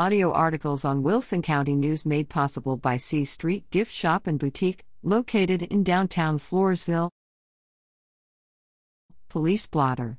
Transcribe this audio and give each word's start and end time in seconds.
Audio 0.00 0.32
articles 0.32 0.82
on 0.82 1.02
Wilson 1.02 1.42
County 1.42 1.74
News 1.76 2.06
made 2.06 2.30
possible 2.30 2.78
by 2.78 2.96
C 2.96 3.26
Street 3.26 3.68
Gift 3.70 3.92
Shop 3.92 4.26
and 4.26 4.38
Boutique, 4.38 4.86
located 5.02 5.60
in 5.60 5.84
downtown 5.84 6.38
Floresville. 6.38 7.10
Police 9.28 9.66
blotter. 9.66 10.16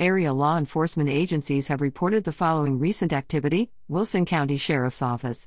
Area 0.00 0.32
law 0.32 0.58
enforcement 0.58 1.08
agencies 1.08 1.68
have 1.68 1.80
reported 1.80 2.24
the 2.24 2.32
following 2.32 2.80
recent 2.80 3.12
activity 3.12 3.70
Wilson 3.86 4.24
County 4.24 4.56
Sheriff's 4.56 5.00
Office. 5.00 5.46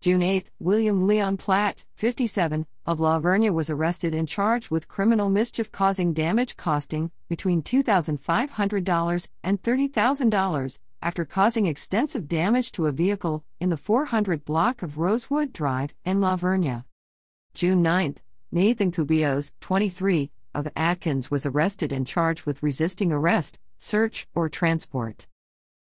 June 0.00 0.22
8, 0.22 0.48
William 0.58 1.06
Leon 1.06 1.36
Platt, 1.36 1.84
57, 1.94 2.64
of 2.86 3.00
La 3.00 3.20
Vernia 3.20 3.52
was 3.52 3.68
arrested 3.68 4.14
and 4.14 4.26
charged 4.26 4.70
with 4.70 4.88
criminal 4.88 5.28
mischief 5.28 5.70
causing 5.70 6.14
damage 6.14 6.56
costing 6.56 7.10
between 7.28 7.62
$2,500 7.62 9.28
and 9.42 9.62
$30,000 9.62 10.78
after 11.04 11.26
causing 11.26 11.66
extensive 11.66 12.26
damage 12.26 12.72
to 12.72 12.86
a 12.86 12.92
vehicle 12.92 13.44
in 13.60 13.68
the 13.68 13.76
400 13.76 14.42
block 14.42 14.82
of 14.82 14.96
Rosewood 14.96 15.52
Drive 15.52 15.92
in 16.02 16.18
La 16.22 16.34
Vernia. 16.34 16.86
June 17.52 17.82
9, 17.82 18.16
Nathan 18.50 18.90
Cubillos, 18.90 19.52
23, 19.60 20.30
of 20.54 20.66
Adkins 20.74 21.30
was 21.30 21.44
arrested 21.44 21.92
and 21.92 22.06
charged 22.06 22.46
with 22.46 22.62
resisting 22.62 23.12
arrest, 23.12 23.58
search, 23.76 24.26
or 24.34 24.48
transport. 24.48 25.26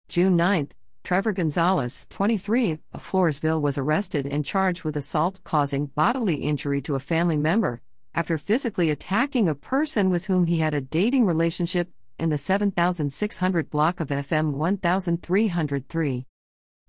June 0.08 0.36
9, 0.36 0.70
Trevor 1.04 1.32
Gonzalez, 1.32 2.06
23, 2.08 2.78
of 2.94 3.02
Floresville 3.02 3.60
was 3.60 3.76
arrested 3.76 4.26
and 4.26 4.42
charged 4.42 4.84
with 4.84 4.96
assault 4.96 5.44
causing 5.44 5.86
bodily 5.86 6.36
injury 6.36 6.80
to 6.80 6.94
a 6.94 6.98
family 6.98 7.36
member 7.36 7.82
after 8.14 8.38
physically 8.38 8.88
attacking 8.88 9.48
a 9.48 9.54
person 9.54 10.08
with 10.08 10.26
whom 10.26 10.46
he 10.46 10.60
had 10.60 10.72
a 10.72 10.80
dating 10.80 11.26
relationship 11.26 11.90
in 12.20 12.28
the 12.28 12.38
7600 12.38 13.70
block 13.70 13.98
of 13.98 14.08
FM 14.08 14.52
1303. 14.52 16.26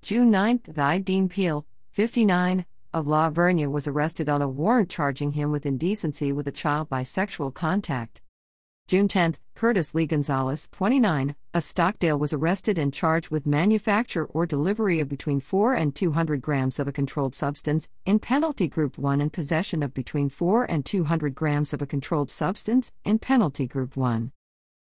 June 0.02 0.32
9th, 0.32 0.74
Guy 0.76 0.98
Dean 0.98 1.30
Peel, 1.30 1.66
59, 1.92 2.66
of 2.94 3.08
La 3.08 3.30
was 3.30 3.88
arrested 3.88 4.28
on 4.28 4.42
a 4.42 4.50
warrant 4.50 4.90
charging 4.90 5.32
him 5.32 5.50
with 5.50 5.66
indecency 5.66 6.34
with 6.34 6.48
a 6.48 6.52
child 6.52 6.90
by 6.90 7.04
sexual 7.04 7.50
contact. 7.50 8.22
June 8.88 9.08
10, 9.08 9.36
Curtis 9.56 9.96
Lee 9.96 10.06
Gonzalez, 10.06 10.68
29, 10.74 11.34
of 11.54 11.64
Stockdale 11.64 12.20
was 12.20 12.34
arrested 12.34 12.78
and 12.78 12.94
charged 12.94 13.30
with 13.30 13.46
manufacture 13.46 14.26
or 14.26 14.46
delivery 14.46 15.00
of 15.00 15.08
between 15.08 15.40
4 15.40 15.76
and 15.76 15.96
200 15.96 16.42
grams 16.42 16.78
of 16.78 16.90
a 16.90 16.92
controlled 16.92 17.36
substance 17.36 17.88
in 18.06 18.20
Penalty 18.20 18.68
Group 18.68 18.98
1 18.98 19.22
and 19.22 19.32
possession 19.32 19.82
of 19.82 19.94
between 19.94 20.28
4 20.28 20.66
and 20.66 20.86
200 20.86 21.34
grams 21.34 21.72
of 21.72 21.82
a 21.82 21.88
controlled 21.88 22.30
substance 22.30 22.92
in 23.06 23.18
Penalty 23.18 23.66
Group 23.66 23.96
1. 23.96 24.34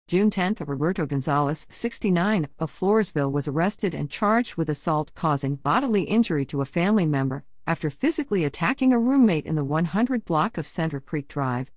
June 0.08 0.30
10, 0.30 0.58
Roberto 0.68 1.08
Gonzalez, 1.08 1.66
69, 1.72 2.48
of 2.60 2.72
Floresville 2.72 3.32
was 3.32 3.48
arrested 3.48 3.96
and 3.96 4.08
charged 4.08 4.56
with 4.56 4.70
assault 4.70 5.12
causing 5.16 5.56
bodily 5.56 6.04
injury 6.04 6.46
to 6.46 6.62
a 6.62 6.66
family 6.66 7.08
member 7.08 7.44
after 7.66 7.90
physically 7.90 8.44
attacking 8.44 8.94
a 8.94 9.00
roommate 9.00 9.48
in 9.48 9.56
the 9.56 9.64
100 9.64 10.24
block 10.24 10.60
of 10.60 10.68
Center 10.68 11.00
Creek 11.00 11.28
Drive. 11.28 11.72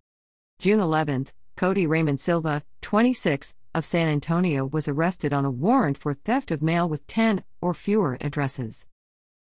June 0.59 0.79
11, 0.79 1.29
Cody 1.56 1.87
Raymond 1.87 2.21
Silva, 2.21 2.62
26, 2.83 3.55
of 3.75 3.87
San 3.87 4.09
Antonio 4.09 4.67
was 4.67 4.89
arrested 4.89 5.33
on 5.33 5.47
a 5.47 5.51
warrant 5.51 5.97
for 5.97 6.12
theft 6.12 6.51
of 6.51 6.61
mail 6.61 6.87
with 6.87 7.06
10 7.06 7.43
or 7.62 7.73
fewer 7.73 8.19
addresses. 8.21 8.84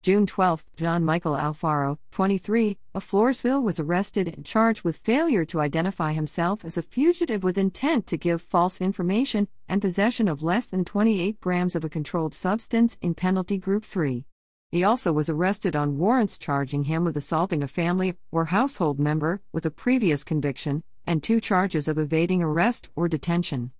June 0.03 0.25
12, 0.25 0.65
John 0.77 1.05
Michael 1.05 1.33
Alfaro, 1.33 1.99
23, 2.09 2.75
of 2.95 3.05
Floresville 3.05 3.61
was 3.61 3.79
arrested 3.79 4.27
and 4.27 4.43
charged 4.43 4.83
with 4.83 4.97
failure 4.97 5.45
to 5.45 5.59
identify 5.59 6.11
himself 6.11 6.65
as 6.65 6.75
a 6.75 6.81
fugitive 6.81 7.43
with 7.43 7.55
intent 7.55 8.07
to 8.07 8.17
give 8.17 8.41
false 8.41 8.81
information 8.81 9.47
and 9.69 9.79
possession 9.79 10.27
of 10.27 10.41
less 10.41 10.65
than 10.65 10.83
28 10.83 11.39
grams 11.39 11.75
of 11.75 11.85
a 11.85 11.89
controlled 11.89 12.33
substance 12.33 12.97
in 13.03 13.13
Penalty 13.13 13.59
Group 13.59 13.85
3. 13.85 14.25
He 14.71 14.83
also 14.83 15.13
was 15.13 15.29
arrested 15.29 15.75
on 15.75 15.99
warrants 15.99 16.39
charging 16.39 16.85
him 16.85 17.03
with 17.03 17.15
assaulting 17.15 17.61
a 17.61 17.67
family 17.67 18.15
or 18.31 18.45
household 18.45 18.99
member 18.99 19.39
with 19.51 19.67
a 19.67 19.69
previous 19.69 20.23
conviction 20.23 20.81
and 21.05 21.21
two 21.21 21.39
charges 21.39 21.87
of 21.87 21.99
evading 21.99 22.41
arrest 22.41 22.89
or 22.95 23.07
detention. 23.07 23.71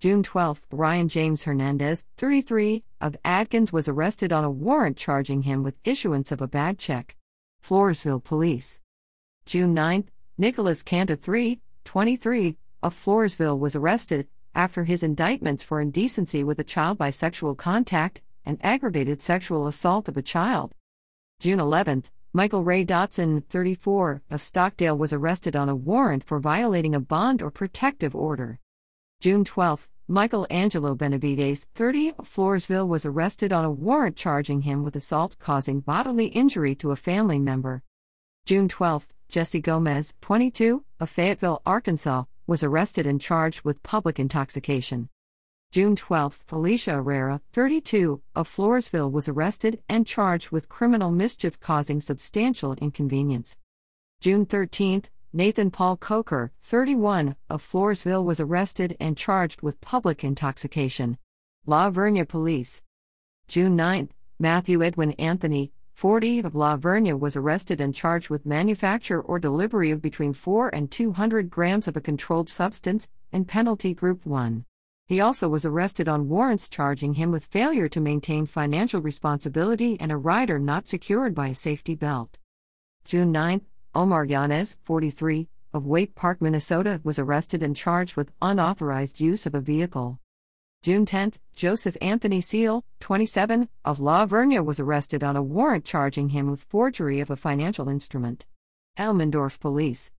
June 0.00 0.22
12, 0.22 0.66
Ryan 0.70 1.08
James 1.08 1.44
Hernandez, 1.44 2.04
33, 2.18 2.84
of 3.00 3.16
Adkins 3.24 3.72
was 3.72 3.88
arrested 3.88 4.32
on 4.32 4.44
a 4.44 4.50
warrant 4.50 4.96
charging 4.96 5.42
him 5.42 5.62
with 5.62 5.78
issuance 5.84 6.30
of 6.30 6.42
a 6.42 6.46
bad 6.46 6.78
check. 6.78 7.16
Floresville 7.62 8.22
Police. 8.22 8.80
June 9.46 9.72
9, 9.72 10.10
Nicholas 10.36 10.82
Canta 10.82 11.18
3, 11.18 11.60
23, 11.84 12.56
of 12.82 12.94
Floresville 12.94 13.58
was 13.58 13.74
arrested 13.74 14.28
after 14.54 14.84
his 14.84 15.02
indictments 15.02 15.62
for 15.62 15.80
indecency 15.80 16.44
with 16.44 16.58
a 16.58 16.64
child 16.64 16.98
by 16.98 17.10
sexual 17.10 17.54
contact 17.54 18.20
and 18.44 18.58
aggravated 18.62 19.22
sexual 19.22 19.66
assault 19.66 20.08
of 20.08 20.16
a 20.16 20.22
child. 20.22 20.74
June 21.40 21.60
11, 21.60 22.04
Michael 22.32 22.62
Ray 22.62 22.84
Dotson, 22.84 23.44
34, 23.48 24.22
of 24.30 24.40
Stockdale 24.40 24.98
was 24.98 25.12
arrested 25.12 25.56
on 25.56 25.68
a 25.68 25.74
warrant 25.74 26.24
for 26.24 26.40
violating 26.40 26.94
a 26.94 27.00
bond 27.00 27.40
or 27.40 27.50
protective 27.50 28.14
order. 28.14 28.58
June 29.24 29.42
12, 29.42 29.88
Michael 30.06 30.46
Angelo 30.50 30.94
Benavides, 30.94 31.66
30, 31.74 32.10
of 32.18 32.28
Floresville 32.28 32.86
was 32.86 33.06
arrested 33.06 33.54
on 33.54 33.64
a 33.64 33.70
warrant 33.70 34.16
charging 34.16 34.60
him 34.60 34.84
with 34.84 34.96
assault 34.96 35.38
causing 35.38 35.80
bodily 35.80 36.26
injury 36.26 36.74
to 36.74 36.90
a 36.90 36.96
family 36.96 37.38
member. 37.38 37.82
June 38.44 38.68
12, 38.68 39.08
Jesse 39.30 39.62
Gomez, 39.62 40.12
22, 40.20 40.84
of 41.00 41.08
Fayetteville, 41.08 41.62
Arkansas, 41.64 42.24
was 42.46 42.62
arrested 42.62 43.06
and 43.06 43.18
charged 43.18 43.64
with 43.64 43.82
public 43.82 44.20
intoxication. 44.20 45.08
June 45.72 45.96
12, 45.96 46.44
Felicia 46.46 46.92
Herrera, 46.92 47.40
32, 47.54 48.20
of 48.34 48.46
Floresville 48.46 49.10
was 49.10 49.26
arrested 49.26 49.82
and 49.88 50.06
charged 50.06 50.50
with 50.50 50.68
criminal 50.68 51.10
mischief 51.10 51.58
causing 51.58 52.02
substantial 52.02 52.74
inconvenience. 52.74 53.56
June 54.20 54.44
13, 54.44 55.04
Nathan 55.36 55.72
Paul 55.72 55.96
Coker, 55.96 56.52
31, 56.62 57.34
of 57.50 57.60
Floresville 57.60 58.22
was 58.22 58.38
arrested 58.38 58.96
and 59.00 59.16
charged 59.16 59.62
with 59.62 59.80
public 59.80 60.22
intoxication. 60.22 61.18
La 61.66 61.90
Vernia 61.90 62.24
Police. 62.24 62.82
June 63.48 63.74
9, 63.74 64.10
Matthew 64.38 64.80
Edwin 64.80 65.10
Anthony, 65.14 65.72
40, 65.92 66.38
of 66.38 66.54
La 66.54 66.76
Vernia 66.76 67.18
was 67.18 67.34
arrested 67.34 67.80
and 67.80 67.92
charged 67.92 68.30
with 68.30 68.46
manufacture 68.46 69.20
or 69.20 69.40
delivery 69.40 69.90
of 69.90 70.00
between 70.00 70.32
4 70.32 70.68
and 70.68 70.88
200 70.88 71.50
grams 71.50 71.88
of 71.88 71.96
a 71.96 72.00
controlled 72.00 72.48
substance 72.48 73.08
in 73.32 73.44
Penalty 73.44 73.92
Group 73.92 74.24
1. 74.24 74.64
He 75.08 75.20
also 75.20 75.48
was 75.48 75.64
arrested 75.64 76.08
on 76.08 76.28
warrants 76.28 76.68
charging 76.68 77.14
him 77.14 77.32
with 77.32 77.46
failure 77.46 77.88
to 77.88 78.00
maintain 78.00 78.46
financial 78.46 79.00
responsibility 79.00 79.96
and 79.98 80.12
a 80.12 80.16
rider 80.16 80.60
not 80.60 80.86
secured 80.86 81.34
by 81.34 81.48
a 81.48 81.54
safety 81.56 81.96
belt. 81.96 82.38
June 83.04 83.32
9, 83.32 83.62
Omar 83.96 84.24
Yanez, 84.24 84.76
43, 84.82 85.48
of 85.72 85.86
Wake 85.86 86.16
Park, 86.16 86.42
Minnesota, 86.42 87.00
was 87.04 87.18
arrested 87.18 87.62
and 87.62 87.76
charged 87.76 88.16
with 88.16 88.32
unauthorized 88.42 89.20
use 89.20 89.46
of 89.46 89.54
a 89.54 89.60
vehicle. 89.60 90.18
June 90.82 91.06
10, 91.06 91.34
Joseph 91.54 91.96
Anthony 92.02 92.40
Seal, 92.40 92.84
27, 92.98 93.68
of 93.84 94.00
La 94.00 94.26
Vernia 94.26 94.64
was 94.64 94.80
arrested 94.80 95.22
on 95.22 95.36
a 95.36 95.42
warrant 95.42 95.84
charging 95.84 96.30
him 96.30 96.50
with 96.50 96.64
forgery 96.64 97.20
of 97.20 97.30
a 97.30 97.36
financial 97.36 97.88
instrument. 97.88 98.46
Elmendorf 98.98 99.60
Police. 99.60 100.10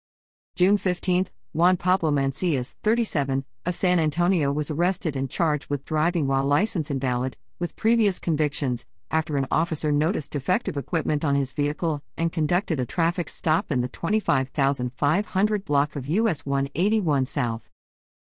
June 0.54 0.76
15, 0.76 1.26
Juan 1.52 1.76
Pablo 1.76 2.12
Mancias, 2.12 2.76
37, 2.84 3.44
of 3.66 3.74
San 3.74 3.98
Antonio 3.98 4.52
was 4.52 4.70
arrested 4.70 5.16
and 5.16 5.28
charged 5.28 5.68
with 5.68 5.84
driving 5.84 6.28
while 6.28 6.44
license 6.44 6.90
invalid, 6.92 7.36
with 7.58 7.76
previous 7.76 8.20
convictions, 8.20 8.86
after 9.14 9.36
an 9.36 9.46
officer 9.48 9.92
noticed 9.92 10.32
defective 10.32 10.76
equipment 10.76 11.24
on 11.24 11.36
his 11.36 11.52
vehicle 11.52 12.02
and 12.16 12.32
conducted 12.32 12.80
a 12.80 12.84
traffic 12.84 13.28
stop 13.28 13.70
in 13.70 13.80
the 13.80 13.86
25,500 13.86 15.64
block 15.64 15.94
of 15.94 16.08
US 16.08 16.44
181 16.44 17.24
South. 17.24 17.70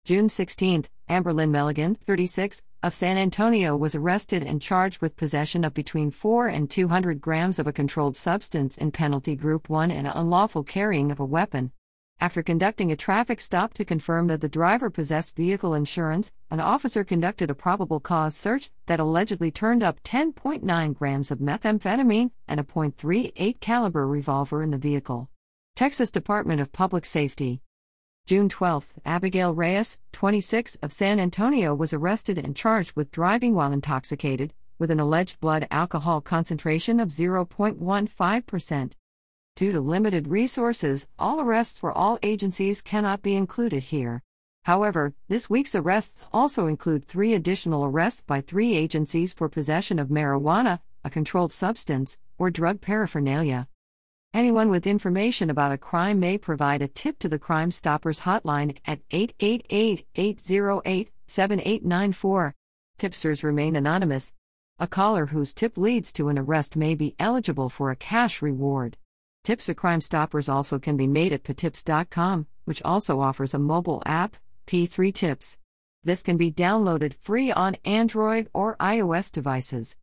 June 0.06 0.30
16, 0.30 0.86
Amberlyn 1.10 1.50
Melligan, 1.50 1.98
36, 1.98 2.64
of 2.82 2.94
San 2.94 3.18
Antonio 3.18 3.76
was 3.76 3.96
arrested 3.96 4.44
and 4.44 4.62
charged 4.62 5.02
with 5.02 5.18
possession 5.18 5.66
of 5.66 5.74
between 5.74 6.10
4 6.10 6.48
and 6.48 6.70
200 6.72 7.20
grams 7.20 7.60
of 7.60 7.68
a 7.68 7.74
controlled 7.74 8.16
substance 8.16 8.78
in 8.78 8.92
Penalty 8.92 9.36
Group 9.36 9.68
1 9.68 9.92
and 9.92 10.08
unlawful 10.08 10.64
carrying 10.64 11.12
of 11.12 11.20
a 11.20 11.26
weapon. 11.26 11.74
After 12.20 12.42
conducting 12.42 12.92
a 12.92 12.96
traffic 12.96 13.40
stop 13.40 13.76
to 13.76 13.86
confirm 13.86 14.26
that 14.28 14.42
the 14.42 14.50
driver 14.50 14.90
possessed 14.90 15.36
vehicle 15.36 15.76
insurance, 15.76 16.32
an 16.50 16.60
officer 16.60 17.04
conducted 17.04 17.52
a 17.52 17.56
probable 17.56 18.00
cause 18.00 18.36
search 18.36 18.72
that 18.88 19.00
allegedly 19.00 19.52
turned 19.52 19.84
up 19.84 20.02
10.9 20.02 20.96
grams 20.96 21.30
of 21.30 21.38
methamphetamine 21.38 22.32
and 22.48 22.60
a 22.60 22.64
.38 22.64 23.60
caliber 23.60 24.08
revolver 24.08 24.64
in 24.64 24.72
the 24.72 24.80
vehicle. 24.80 25.30
Texas 25.76 26.10
Department 26.10 26.60
of 26.60 26.72
Public 26.72 27.06
Safety. 27.06 27.62
June 28.26 28.50
12, 28.50 28.96
Abigail 29.06 29.54
Reyes, 29.54 30.00
26, 30.14 30.76
of 30.82 30.92
San 30.92 31.20
Antonio 31.20 31.76
was 31.76 31.94
arrested 31.94 32.40
and 32.40 32.56
charged 32.56 32.96
with 32.96 33.12
driving 33.12 33.54
while 33.54 33.72
intoxicated, 33.72 34.54
with 34.80 34.90
an 34.90 35.00
alleged 35.00 35.40
blood 35.40 35.68
alcohol 35.70 36.20
concentration 36.22 37.00
of 37.00 37.10
0.15%. 37.10 38.94
Due 39.58 39.72
to 39.72 39.82
limited 39.82 40.28
resources, 40.28 41.08
all 41.18 41.42
arrests 41.42 41.80
for 41.80 41.92
all 41.92 42.20
agencies 42.22 42.80
cannot 42.80 43.24
be 43.24 43.34
included 43.34 43.82
here. 43.86 44.22
However, 44.66 45.16
this 45.30 45.50
week's 45.50 45.74
arrests 45.74 46.28
also 46.32 46.68
include 46.68 47.08
three 47.08 47.34
additional 47.34 47.84
arrests 47.84 48.22
by 48.22 48.40
three 48.40 48.76
agencies 48.76 49.34
for 49.34 49.50
possession 49.50 49.98
of 49.98 50.10
marijuana, 50.10 50.82
a 51.04 51.10
controlled 51.10 51.52
substance, 51.52 52.20
or 52.38 52.52
drug 52.52 52.82
paraphernalia. 52.82 53.68
Anyone 54.32 54.70
with 54.70 54.86
information 54.86 55.50
about 55.50 55.72
a 55.72 55.78
crime 55.80 56.20
may 56.20 56.38
provide 56.38 56.84
a 56.84 56.88
tip 56.88 57.18
to 57.18 57.28
the 57.28 57.40
Crime 57.40 57.72
Stoppers 57.72 58.20
hotline 58.20 58.78
at 58.86 59.00
888 59.10 60.06
808 60.14 61.12
7894. 61.26 62.54
Tipsters 63.00 63.44
remain 63.44 63.76
anonymous. 63.76 64.36
A 64.78 64.86
caller 64.86 65.26
whose 65.26 65.56
tip 65.56 65.80
leads 65.80 66.14
to 66.14 66.30
an 66.30 66.38
arrest 66.38 66.76
may 66.76 66.94
be 66.94 67.16
eligible 67.18 67.70
for 67.70 67.90
a 67.90 67.96
cash 67.96 68.44
reward. 68.44 68.98
Tips 69.48 69.68
for 69.68 69.74
Crime 69.74 70.02
Stoppers 70.02 70.50
also 70.50 70.78
can 70.78 70.98
be 70.98 71.08
made 71.08 71.32
at 71.32 71.46
p3tips.com, 71.46 72.48
which 72.66 72.82
also 72.84 73.22
offers 73.22 73.54
a 73.54 73.58
mobile 73.58 74.04
app, 74.06 74.36
P3 74.66 75.14
Tips. 75.14 75.58
This 76.04 76.22
can 76.22 76.36
be 76.36 76.52
downloaded 76.52 77.14
free 77.14 77.50
on 77.54 77.78
Android 77.86 78.50
or 78.54 78.76
iOS 78.82 79.32
devices. 79.32 79.96